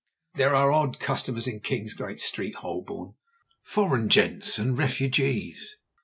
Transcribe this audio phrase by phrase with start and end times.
[0.33, 5.75] There are odd customers in Kingsgate Street, Holborn—foreign gents and refugees.